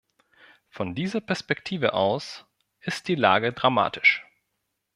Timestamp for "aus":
1.93-2.43